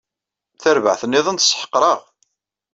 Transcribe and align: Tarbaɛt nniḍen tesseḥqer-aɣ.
Tarbaɛt 0.61 1.01
nniḍen 1.05 1.37
tesseḥqer-aɣ. 1.37 1.99